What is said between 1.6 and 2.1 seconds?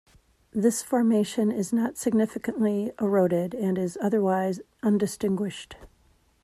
not